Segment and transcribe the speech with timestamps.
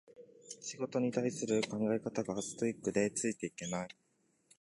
[0.61, 3.87] 仕事に対する考え方がストイックでついていけない